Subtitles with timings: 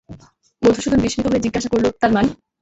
[0.61, 2.29] মধুসূদন বিস্মিত হয়ে জিজ্ঞাসা করলে, তার মানে?